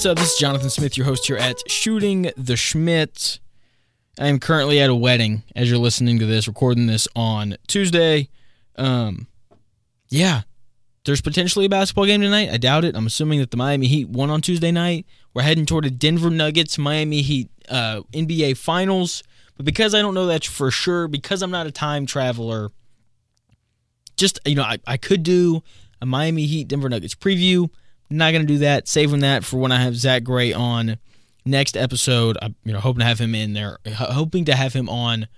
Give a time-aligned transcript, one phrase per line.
[0.00, 0.16] What's up?
[0.16, 3.38] This is Jonathan Smith, your host here at Shooting the Shmitt.
[4.18, 8.30] I am currently at a wedding as you're listening to this, recording this on Tuesday.
[8.76, 9.26] Um,
[10.08, 10.44] yeah,
[11.04, 12.48] there's potentially a basketball game tonight.
[12.48, 12.96] I doubt it.
[12.96, 15.04] I'm assuming that the Miami Heat won on Tuesday night.
[15.34, 19.22] We're heading toward a Denver Nuggets Miami Heat uh, NBA Finals.
[19.58, 22.70] But because I don't know that for sure, because I'm not a time traveler,
[24.16, 25.62] just you know, I, I could do
[26.00, 27.68] a Miami Heat Denver Nuggets preview.
[28.10, 28.88] Not gonna do that.
[28.88, 30.98] Saving that for when I have Zach Gray on
[31.44, 32.36] next episode.
[32.42, 33.78] I'm you know hoping to have him in there.
[33.86, 35.28] Hoping to have him on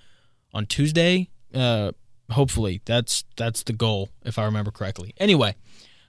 [0.55, 1.29] on Tuesday.
[1.55, 1.93] Uh,
[2.31, 5.15] hopefully that's that's the goal if I remember correctly.
[5.19, 5.55] Anyway,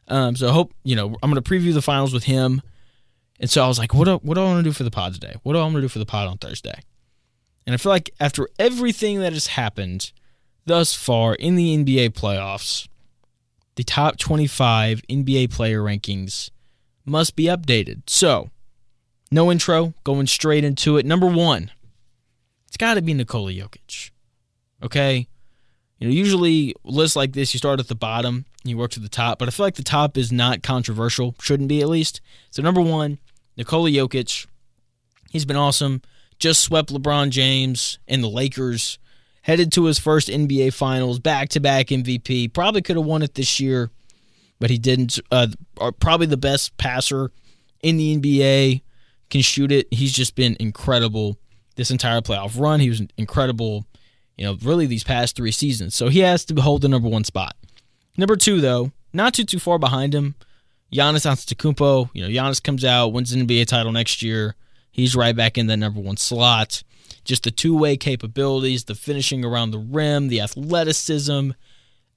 [0.08, 2.62] um, so I hope you know I'm gonna preview the finals with him.
[3.40, 4.92] And so I was like, what do, what do I want to do for the
[4.92, 5.36] pod today?
[5.44, 6.80] What do I want to do for the pod on Thursday?
[7.66, 10.12] And I feel like after everything that has happened
[10.66, 12.88] thus far in the NBA playoffs,
[13.76, 16.52] the top 25 NBA player rankings
[17.06, 18.04] must be updated.
[18.08, 18.50] So,
[19.32, 21.06] no intro, going straight into it.
[21.06, 21.72] Number one,
[22.68, 24.12] it's got to be Nikola Jokic.
[24.82, 25.28] Okay?
[26.00, 29.00] You know, usually lists like this, you start at the bottom, and you work to
[29.00, 32.22] the top, but I feel like the top is not controversial, shouldn't be at least.
[32.52, 33.20] So, number one,
[33.58, 34.48] Nikola Jokic.
[35.32, 36.02] He's been awesome.
[36.40, 39.00] Just swept LeBron James and the Lakers.
[39.44, 42.54] Headed to his first NBA Finals, back to back MVP.
[42.54, 43.92] Probably could have won it this year,
[44.64, 45.20] but he didn't.
[45.30, 45.48] Uh,
[46.00, 47.34] probably the best passer
[47.82, 48.82] in the NBA.
[49.30, 49.90] Can shoot it.
[49.92, 51.38] He's just been incredible
[51.76, 52.80] this entire playoff run.
[52.80, 53.86] He was incredible,
[54.38, 55.96] you know, really these past three seasons.
[55.96, 57.58] So he has to hold the number one spot.
[58.16, 60.36] Number two, though, not too too far behind him.
[60.94, 64.56] Giannis Antetokounmpo, you know, Giannis comes out, wins an NBA title next year.
[64.94, 66.84] He's right back in that number one slot.
[67.26, 71.52] Just the two way capabilities, the finishing around the rim, the athleticism,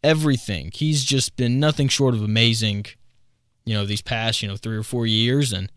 [0.06, 0.70] everything.
[0.72, 2.86] He's just been nothing short of amazing,
[3.64, 5.52] you know, these past, you know, three or four years.
[5.52, 5.70] And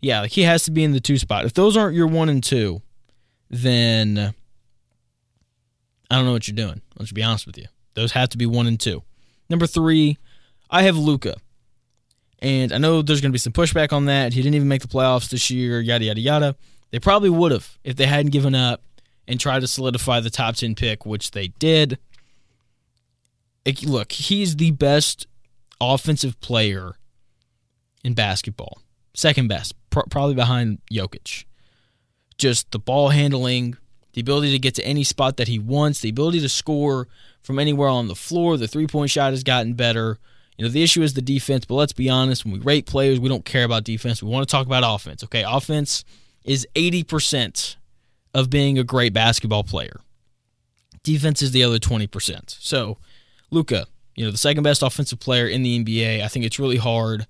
[0.00, 1.44] yeah, like he has to be in the two spot.
[1.44, 2.82] If those aren't your one and two,
[3.50, 4.32] then
[6.10, 6.82] I don't know what you're doing.
[6.98, 7.66] Let's be honest with you.
[7.94, 9.02] Those have to be one and two.
[9.50, 10.18] Number three,
[10.70, 11.34] I have Luka.
[12.38, 14.34] And I know there's going to be some pushback on that.
[14.34, 16.56] He didn't even make the playoffs this year, yada, yada, yada.
[16.90, 18.82] They probably would have if they hadn't given up
[19.26, 21.98] and tried to solidify the top 10 pick, which they did.
[23.84, 25.26] Look, he's the best
[25.80, 26.96] offensive player
[28.02, 28.80] in basketball.
[29.14, 31.44] Second best, probably behind Jokic.
[32.36, 33.76] Just the ball handling,
[34.12, 37.08] the ability to get to any spot that he wants, the ability to score
[37.42, 38.56] from anywhere on the floor.
[38.56, 40.18] The three point shot has gotten better.
[40.56, 43.18] You know, the issue is the defense, but let's be honest, when we rate players,
[43.18, 44.22] we don't care about defense.
[44.22, 45.24] We want to talk about offense.
[45.24, 46.04] Okay, offense
[46.44, 47.76] is 80%
[48.34, 50.00] of being a great basketball player.
[51.02, 52.56] Defense is the other 20%.
[52.60, 52.98] So,
[53.50, 56.22] Luka, you know, the second best offensive player in the NBA.
[56.22, 57.26] I think it's really hard,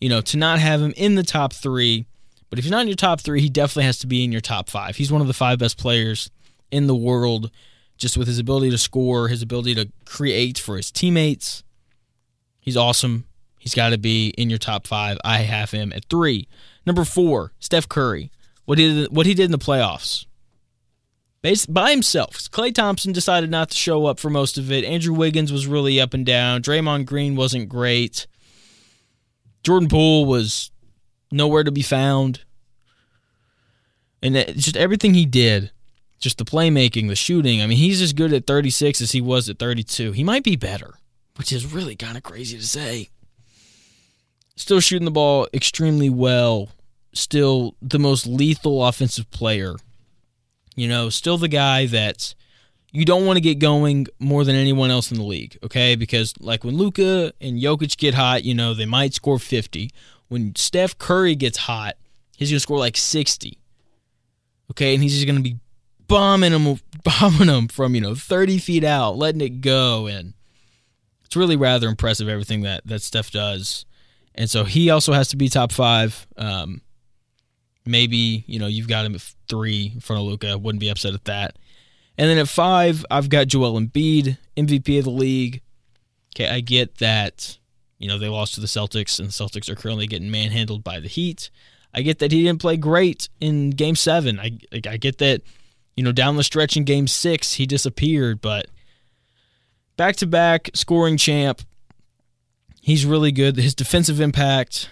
[0.00, 2.06] you know, to not have him in the top 3.
[2.48, 4.40] But if he's not in your top 3, he definitely has to be in your
[4.40, 4.96] top 5.
[4.96, 6.30] He's one of the five best players
[6.70, 7.50] in the world
[7.96, 11.62] just with his ability to score, his ability to create for his teammates
[12.60, 13.24] He's awesome.
[13.58, 15.18] He's got to be in your top five.
[15.24, 16.46] I have him at three.
[16.86, 18.30] Number four, Steph Curry.
[18.64, 20.26] What he did, what he did in the playoffs.
[21.42, 22.36] By himself.
[22.50, 24.84] Klay Thompson decided not to show up for most of it.
[24.84, 26.62] Andrew Wiggins was really up and down.
[26.62, 28.26] Draymond Green wasn't great.
[29.62, 30.70] Jordan Poole was
[31.32, 32.42] nowhere to be found.
[34.22, 35.70] And just everything he did,
[36.18, 37.62] just the playmaking, the shooting.
[37.62, 40.12] I mean, he's as good at 36 as he was at 32.
[40.12, 41.00] He might be better
[41.40, 43.08] which is really kind of crazy to say.
[44.56, 46.68] Still shooting the ball extremely well.
[47.14, 49.76] Still the most lethal offensive player.
[50.80, 52.34] You know, still the guy that
[52.92, 55.94] you don't want to get going more than anyone else in the league, okay?
[55.94, 59.90] Because like when Luka and Jokic get hot, you know, they might score 50.
[60.28, 61.96] When Steph Curry gets hot,
[62.36, 63.58] he's going to score like 60.
[64.70, 64.94] Okay?
[64.94, 65.58] And he's just going to be
[66.06, 70.34] bombing them bombing them from, you know, 30 feet out, letting it go and
[71.30, 73.86] it's really rather impressive everything that that Steph does,
[74.34, 76.26] and so he also has to be top five.
[76.36, 76.80] Um,
[77.90, 80.56] maybe you know you've got him at three in front of Luka.
[80.58, 81.56] Wouldn't be upset at that.
[82.16, 85.62] And then at five, I've got Joel Embiid, MVP of the league.
[86.34, 87.58] Okay, I get that.
[87.98, 91.00] You know they lost to the Celtics, and the Celtics are currently getting manhandled by
[91.00, 91.50] the Heat.
[91.92, 94.38] I get that he didn't play great in Game Seven.
[94.38, 95.42] I I get that.
[95.96, 98.66] You know, down the stretch in Game Six, he disappeared, but
[99.96, 101.60] back to back scoring champ.
[102.80, 103.56] He's really good.
[103.56, 104.88] His defensive impact,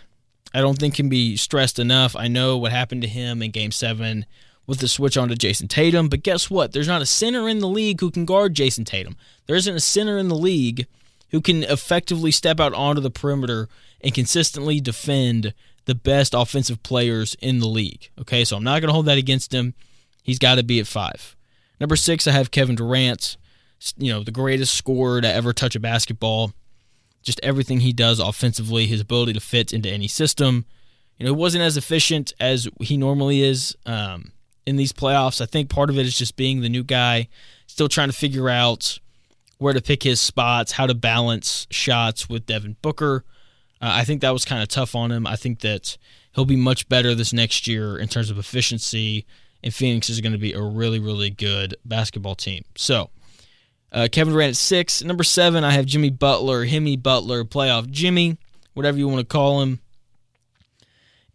[0.54, 2.16] I don't think can be stressed enough.
[2.16, 4.26] I know what happened to him in game seven
[4.66, 6.72] with the switch on to Jayson Tatum, but guess what?
[6.72, 9.16] There's not a center in the league who can guard Jayson Tatum.
[9.46, 10.86] There isn't a center in the league
[11.30, 13.68] who can effectively step out onto the perimeter
[14.02, 15.54] and consistently defend
[15.86, 18.10] the best offensive players in the league.
[18.20, 19.74] Okay, so I'm not going to hold that against him.
[20.22, 21.34] He's got to be at five.
[21.80, 23.36] Number six, I have Kevin Durant.
[23.96, 26.52] You know, the greatest scorer to ever touch a basketball.
[27.28, 30.64] Just everything he does offensively, his ability to fit into any system.
[31.19, 34.32] You know, he wasn't as efficient as he normally is um,
[34.64, 35.42] in these playoffs.
[35.42, 37.28] I think part of it is just being the new guy,
[37.66, 38.98] still trying to figure out
[39.58, 43.26] where to pick his spots, how to balance shots with Devin Booker.
[43.78, 45.26] Uh, I think that was kind of tough on him.
[45.26, 45.98] I think that
[46.34, 49.26] he'll be much better this next year in terms of efficiency,
[49.62, 52.64] and Phoenix is going to be a really, really good basketball team.
[52.75, 53.10] So,
[53.93, 55.02] uh, Kevin Durant at six.
[55.02, 58.38] Number seven, I have Jimmy Butler, Himmy Butler, playoff Jimmy,
[58.75, 59.81] whatever you want to call him.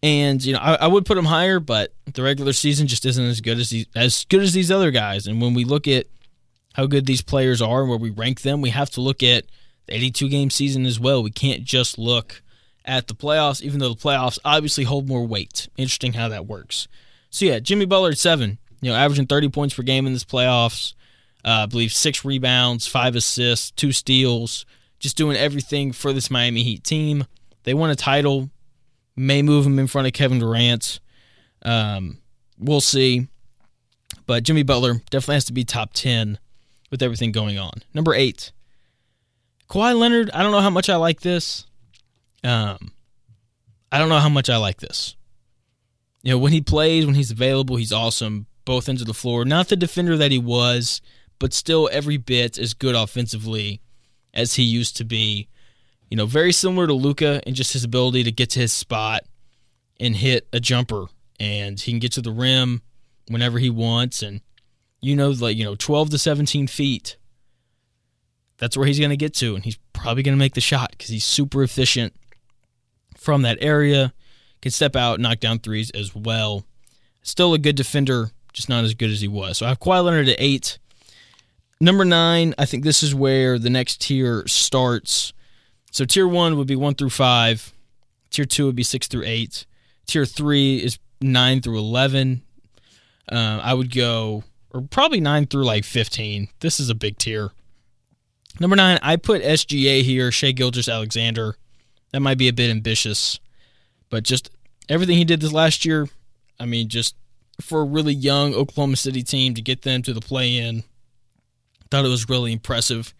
[0.01, 3.23] And you know, I, I, would put him higher, but the regular season just isn't
[3.23, 5.27] as good as these as good as these other guys.
[5.27, 6.07] And when we look at
[6.73, 9.45] how good these players are and where we rank them, we have to look at
[9.85, 11.23] the 82 game season as well.
[11.23, 12.41] We can't just look
[12.83, 15.69] at the playoffs, even though the playoffs obviously hold more weight.
[15.77, 16.89] Interesting how that works.
[17.29, 20.25] So yeah, Jimmy Butler at seven, you know, averaging 30 points per game in this
[20.25, 20.93] playoffs.
[21.45, 24.65] Uh, I believe six rebounds, five assists, two steals,
[24.99, 27.25] just doing everything for this Miami Heat team.
[27.63, 28.49] They won a title,
[29.15, 30.99] may move him in front of Kevin Durant.
[31.63, 32.19] Um,
[32.57, 33.27] we'll see.
[34.25, 36.39] But Jimmy Butler definitely has to be top 10
[36.91, 37.81] with everything going on.
[37.93, 38.51] Number eight,
[39.69, 40.29] Kawhi Leonard.
[40.31, 41.65] I don't know how much I like this.
[42.43, 42.91] Um,
[43.91, 45.15] I don't know how much I like this.
[46.21, 49.43] You know, when he plays, when he's available, he's awesome, both ends of the floor.
[49.43, 51.01] Not the defender that he was,
[51.43, 53.81] but still every bit as good offensively
[54.33, 55.49] as he used to be.
[56.09, 59.23] You know, very similar to Luka in just his ability to get to his spot
[59.99, 61.07] and hit a jumper,
[61.41, 62.81] and he can get to the rim
[63.27, 64.39] whenever he wants, and
[65.01, 67.17] you know, like, you know, 12 to 17 feet.
[68.57, 70.91] That's where he's going to get to, and he's probably going to make the shot
[70.91, 72.13] because he's super efficient
[73.17, 74.13] from that area.
[74.61, 76.63] Can step out, knock down threes as well.
[77.21, 79.57] Still a good defender, just not as good as he was.
[79.57, 80.79] So I have Kawhi Leonard at eight.
[81.83, 85.33] Number nine, I think this is where the next tier starts.
[85.91, 87.73] So tier one would be one through five.
[88.29, 89.65] Tier two would be six through eight.
[90.07, 92.41] Tier three is nine through eleven.
[93.29, 96.47] Uh, I would go or probably 9 through like 15.
[96.61, 97.51] This is a big tier.
[98.61, 101.57] Number 9, I put SGA here, Shai Gilgeous-Alexander.
[102.11, 103.39] That might be a bit ambitious,
[104.09, 104.49] but just
[104.87, 106.07] everything he did this last year,
[106.59, 107.15] I mean, just
[107.59, 110.83] for a really young Oklahoma City team to get them to the play in,
[111.93, 113.13] thought it was really impressive.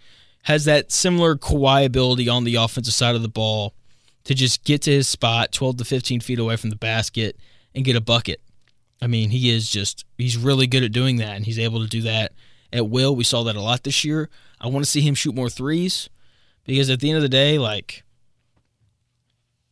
[0.43, 3.75] Has that similar Kawhi ability on the offensive side of the ball
[4.23, 7.37] to just get to his spot 12 to 15 feet away from the basket
[7.75, 8.41] and get a bucket.
[8.99, 11.87] I mean, he is just he's really good at doing that, and he's able to
[11.87, 12.31] do that
[12.71, 13.15] at will.
[13.15, 14.29] We saw that a lot this year.
[14.59, 16.09] I want to see him shoot more threes
[16.65, 18.03] because at the end of the day, like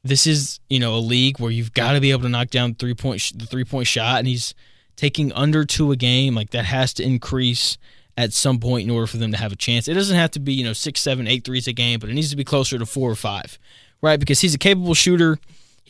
[0.04, 2.76] this is you know a league where you've got to be able to knock down
[2.76, 4.54] three point the three point shot, and he's
[4.96, 6.36] taking under two a game.
[6.36, 7.80] Like that has to increase
[8.22, 9.88] at some point in order for them to have a chance.
[9.88, 12.14] It doesn't have to be you know six, seven, eight threes a game, but it
[12.14, 13.58] needs to be closer to four or five,
[14.02, 14.20] right?
[14.20, 15.40] Because he's a capable shooter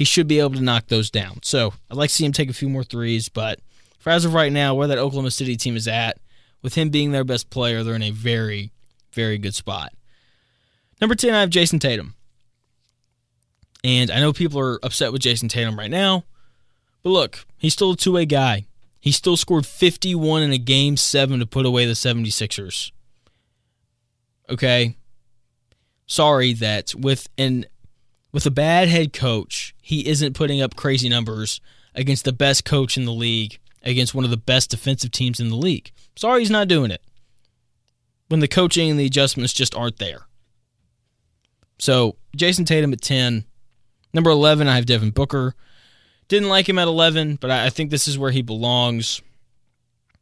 [0.02, 1.40] he should be able to knock those down.
[1.44, 3.60] So I'd like to see him take a few more threes, but
[4.00, 6.18] for as of right now, where that Oklahoma City team is at,
[6.64, 8.72] with him being their best player, they're in a very,
[9.12, 9.94] very good spot.
[11.00, 12.16] Number 10, I have Jayson Tatum.
[13.84, 16.24] And I know people are upset with Jayson Tatum right now,
[17.04, 18.66] but look, he's still a two way guy.
[19.02, 22.92] He still scored 51 in a game seven to put away the 76ers.
[24.48, 24.96] Okay?
[26.06, 27.66] Sorry that with an
[28.32, 31.60] with a bad head coach, he isn't putting up crazy numbers
[31.96, 35.50] against the best coach in the league, against one of the best defensive teams in
[35.50, 35.92] the league.
[36.16, 37.02] Sorry, he's not doing it.
[38.30, 40.28] When the coaching and the adjustments just aren't there.
[41.80, 43.44] So, Jayson Tatum at 10.
[44.14, 45.56] Number 11, I have Devin Booker.
[46.32, 49.22] Didn't like him at 11, but I think this is where he belongs.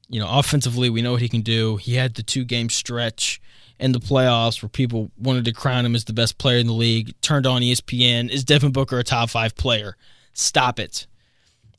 [0.07, 1.75] You know, offensively, we know what he can do.
[1.75, 3.39] He had the two game stretch
[3.79, 6.73] in the playoffs where people wanted to crown him as the best player in the
[6.73, 8.27] league, turned on ESPN.
[8.27, 9.97] Is Devin Booker a top five player?
[10.33, 11.05] Stop it.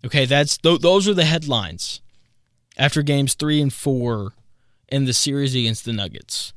[0.06, 2.00] Okay, that's th- those are the headlines
[2.78, 4.34] after games three and four
[4.86, 6.52] in the series against the Nuggets.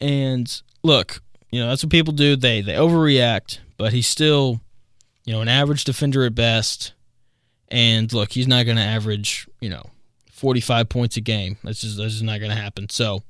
[0.00, 1.22] And look,
[1.52, 2.34] you know that's what people do.
[2.34, 4.60] They they overreact, but he's still,
[5.24, 6.94] you know, an average defender at best.
[7.68, 9.90] And look, he's not going to average, you know,
[10.30, 11.56] 45 points a game.
[11.64, 12.88] That's just that's just not going to happen.
[12.88, 13.22] So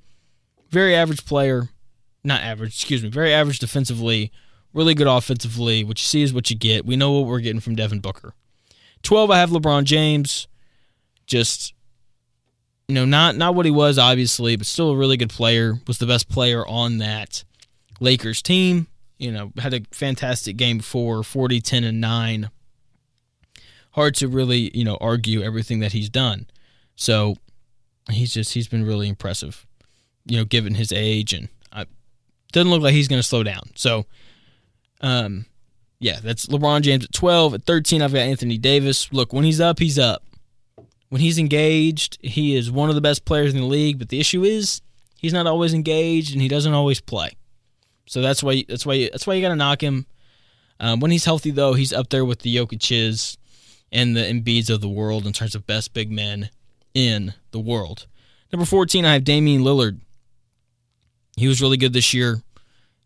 [0.71, 1.69] very average player,
[2.25, 4.33] not average, excuse me, very average defensively,
[4.73, 5.85] really good offensively.
[5.85, 6.85] What you see is what you get.
[6.85, 8.35] We know what we're getting from Devin Booker.
[9.03, 10.49] 12, I have LeBron James.
[11.27, 11.75] Just,
[12.89, 15.75] you know, not not what he was, obviously, but still a really good player.
[15.87, 17.45] Was the best player on that
[18.01, 18.87] Lakers team.
[19.19, 22.51] You know, had a fantastic game before 40, 10, and 9.
[23.97, 26.47] Hard to really you know argue everything that he's done.
[26.95, 27.37] So
[28.11, 29.67] he's just he's been really impressive,
[30.25, 31.87] you know, given his age and I,
[32.53, 33.71] doesn't look like he's going to slow down.
[33.75, 34.07] So,
[35.01, 35.47] um,
[35.99, 37.55] yeah, that's LeBron James at twelve.
[37.55, 39.13] At thirteen, I've got Anthony Davis.
[39.13, 40.23] Look, when he's up, he's up.
[41.09, 43.99] When he's engaged, he is one of the best players in the league.
[43.99, 44.81] But the issue is
[45.19, 47.37] he's not always engaged and he doesn't always play.
[48.07, 50.07] So that's why that's why that's why you got to knock him.
[50.79, 53.39] Um, when he's healthy, though, he's up there with the Jokic's
[53.97, 56.51] and the Embiids of the world in terms of best big men
[56.93, 58.07] in the world.
[58.53, 60.01] Number 14, I have Damian Lillard.
[61.39, 62.43] He was really good this year.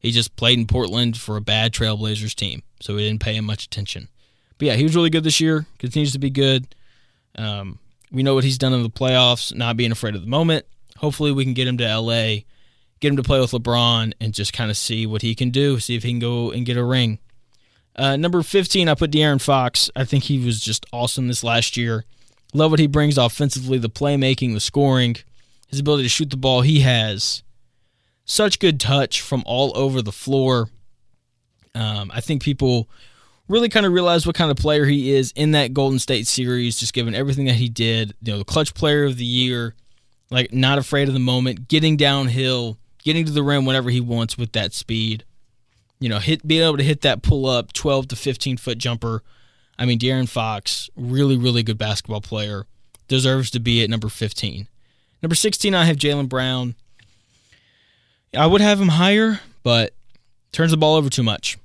[0.00, 3.44] He just played in Portland for a bad Trailblazers team, so we didn't pay him
[3.44, 4.08] much attention.
[4.58, 5.64] But yeah, he was really good this year.
[5.78, 6.74] Continues to be good.
[7.36, 7.78] Um,
[8.10, 10.66] we know what he's done in the playoffs, not being afraid of the moment.
[10.96, 12.40] Hopefully, we can get him to LA,
[12.98, 15.78] get him to play with LeBron, and just kind of see what he can do.
[15.78, 17.20] See if he can go and get a ring.
[18.00, 19.90] Uh, number 15, I put De'Aaron Fox.
[19.94, 22.06] I think he was just awesome this last year.
[22.54, 25.16] Love what he brings offensively, the playmaking, the scoring,
[25.68, 26.62] his ability to shoot the ball.
[26.62, 27.42] He has
[28.24, 30.70] such good touch from all over the floor.
[31.74, 32.88] Um, I think people
[33.48, 36.80] really kind of realize what kind of player he is in that Golden State series,
[36.80, 38.14] just given everything that he did.
[38.22, 39.74] You know, the clutch player of the year,
[40.30, 44.38] like not afraid of the moment, getting downhill, getting to the rim whenever he wants
[44.38, 45.24] with that speed.
[46.00, 49.22] You know, hit being able to hit that pull up 12 to 15 foot jumper
[49.80, 52.66] I mean, De'Aaron Fox, really, really good basketball player,
[53.08, 54.68] deserves to be at number 15.
[55.22, 56.74] Number 16, I have Jaylen Brown.
[58.36, 59.94] I would have him higher, but
[60.52, 61.56] turns the ball over too much.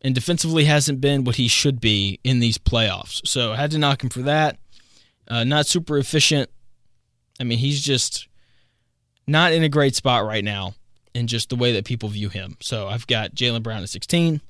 [0.00, 3.20] And defensively hasn't been what he should be in these playoffs.
[3.28, 4.56] So I had to knock him for that.
[5.28, 6.48] Uh, not super efficient.
[7.38, 8.28] I mean, he's just
[9.26, 10.74] not in a great spot right now
[11.14, 12.56] in just the way that people view him.
[12.60, 14.40] So I've got Jaylen Brown at 16.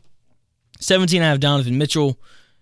[0.80, 2.18] 17, I have Donovan Mitchell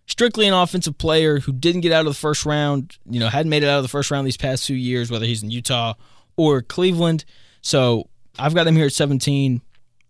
[0.07, 3.51] strictly an offensive player who didn't get out of the first round, you know, hadn't
[3.51, 5.95] made it out of the first round these past few years, whether he's in Utah
[6.37, 7.25] or Cleveland.
[7.61, 9.61] So I've got him here at 17.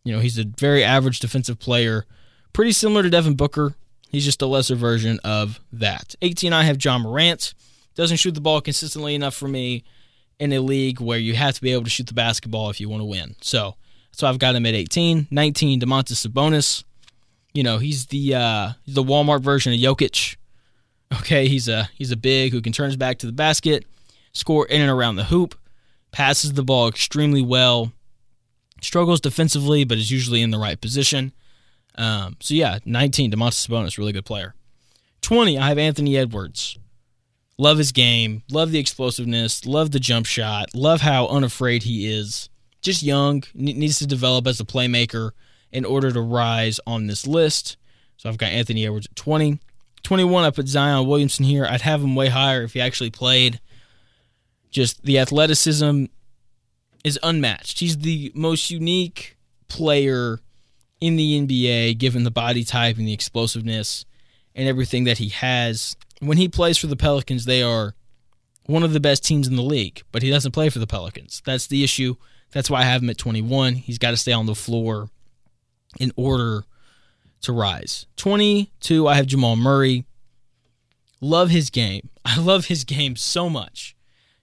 [0.04, 2.06] You know, he's a very average defensive player,
[2.52, 3.74] pretty similar to Devin Booker.
[4.08, 6.14] He's just a lesser version of that.
[6.22, 7.52] 18, I have Ja Morant.
[7.94, 9.84] Doesn't shoot the ball consistently enough for me
[10.38, 12.88] in a league where you have to be able to shoot the basketball if you
[12.88, 13.34] want to win.
[13.40, 13.76] So
[14.20, 15.28] why I've got him at 18.
[15.30, 16.82] 19, Domantas Sabonis
[17.58, 20.36] you know, he's the uh, the Walmart version of Jokic.
[21.20, 23.84] Okay, he's a he's a big who can turn his back to the basket,
[24.32, 25.58] score in and around the hoop,
[26.12, 27.92] passes the ball extremely well,
[28.82, 31.32] struggles defensively, but is usually in the right position.
[31.94, 34.54] Um, so yeah, 19, Domantas Sabonis, really good player.
[35.22, 36.78] 20, I have Anthony Edwards.
[37.58, 42.48] Love his game, love the explosiveness, love the jump shot, love how unafraid he is.
[42.80, 45.32] Just young, needs to develop as a playmaker
[45.72, 47.76] in order to rise on this list.
[48.16, 49.58] So I've got Anthony Edwards at 20.
[50.04, 51.66] 21, I put Zion Williamson here.
[51.66, 53.60] I'd have him way higher if he actually played.
[54.70, 56.04] Just the athleticism
[57.02, 57.80] is unmatched.
[57.80, 59.36] He's the most unique
[59.66, 60.38] player
[61.00, 64.04] in the NBA, given the body type and the explosiveness
[64.54, 65.96] and everything that he has.
[66.20, 67.94] When he plays for the Pelicans, they are
[68.66, 71.42] one of the best teams in the league, but he doesn't play for the Pelicans.
[71.44, 72.16] That's the issue.
[72.52, 73.74] That's why I have him at 21.
[73.74, 75.08] He's got to stay on the floor
[75.98, 76.64] in order
[77.42, 78.06] to rise.
[78.16, 80.04] 22, I have Jamal Murray.
[81.20, 82.10] Love his game.
[82.24, 83.96] I love his game so much.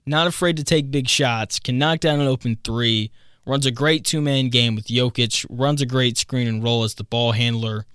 [0.06, 3.12] Not afraid to take big shots, can knock down an open three,
[3.46, 6.94] runs a great two man game with Jokic, runs a great screen and roll as
[6.94, 7.86] the ball handler.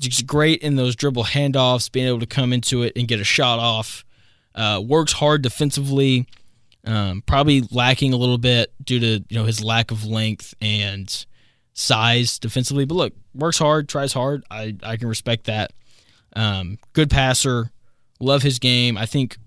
[0.00, 3.24] Just great in those dribble handoffs, being able to come into it and get a
[3.24, 4.04] shot off.
[4.54, 6.26] Uh, works hard defensively,
[6.84, 11.26] um, probably lacking a little bit due to you know his lack of length and
[11.74, 12.84] size defensively.
[12.84, 14.44] But look, works hard, tries hard.
[14.50, 15.72] I, I can respect that.
[16.34, 17.70] Um, good passer.
[18.20, 18.98] Love his game.
[18.98, 19.38] I think,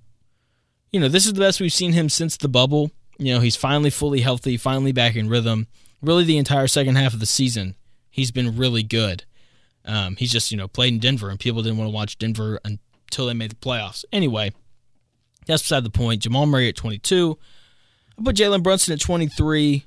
[0.92, 2.92] you know, this is the best we've seen him since the bubble.
[3.18, 5.68] You know, he's finally fully healthy, finally back in rhythm.
[6.02, 7.76] Really, the entire second half of the season,
[8.10, 9.26] he's been really good.
[9.86, 12.60] Um, he's just, you know, played in Denver, and people didn't want to watch Denver
[12.64, 14.06] until they made the playoffs.
[14.12, 14.52] Anyway,
[15.48, 16.22] that's beside the point.
[16.22, 17.38] Jamal Murray at 22.
[18.18, 19.86] I put Jalen Brunson at 23.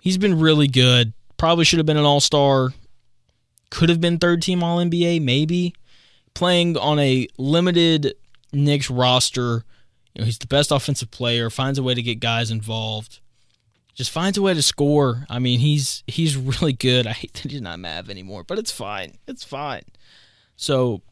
[0.00, 1.12] He's been really good.
[1.36, 2.70] Probably should have been an all star.
[3.70, 5.74] Could have been third team All NBA, maybe.
[6.34, 8.14] Playing on a limited
[8.52, 9.64] Knicks roster.
[10.14, 13.20] You know, he's the best offensive player, finds a way to get guys involved.
[13.98, 15.26] Just finds a way to score.
[15.28, 17.04] I mean, he's he's really good.
[17.08, 19.18] I hate that he's not Mav anymore, but it's fine.
[19.26, 19.82] It's fine.
[20.54, 21.02] So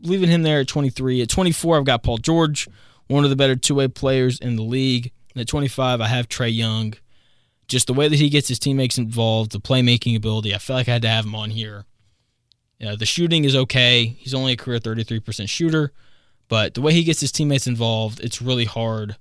[0.00, 1.22] leaving him there at 23.
[1.22, 2.68] At 24, I've got Paul George,
[3.08, 5.10] one of the better two way players in the league.
[5.34, 6.94] And at 25, I have Trae Young
[7.66, 10.88] just the way that he gets his teammates involved, the playmaking ability, I feel like
[10.88, 11.84] I had to have him on here.
[12.78, 14.06] the shooting is okay.
[14.06, 15.92] He's only a career 33% shooter,
[16.48, 19.16] But the way he gets his teammates involved, it's really hard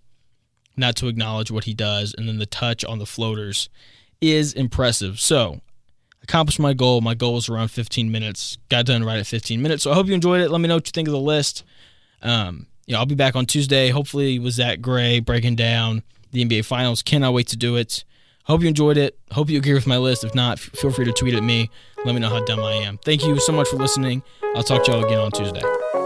[0.77, 2.13] not to acknowledge what he does.
[2.17, 3.70] And then the touch on the floaters
[4.22, 5.20] is impressive.
[5.20, 5.62] So,
[6.24, 7.01] accomplished my goal.
[7.01, 8.58] My goal was around 15 minutes.
[8.70, 9.84] Got done right at 15 minutes.
[9.84, 10.51] So I hope you enjoyed it.
[10.51, 11.63] Let me know what you think of the list.
[12.22, 13.89] Um, know, I'll be back on Tuesday.
[13.89, 17.01] Hopefully, with Zach Gray breaking down the NBA Finals.
[17.01, 18.03] Cannot wait to do it.
[18.44, 19.17] Hope you enjoyed it.
[19.32, 20.24] Hope you agree with my list.
[20.24, 21.70] If not, feel free to tweet at me.
[22.03, 23.00] Let me know how dumb I am.
[23.00, 24.22] Thank you so much for listening.
[24.55, 26.04] I'll talk to y'all again on Tuesday.